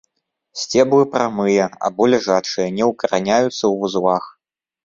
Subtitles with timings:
[0.59, 4.23] Сцеблы прамыя або ляжачыя, не укараняюцца ў вузлах.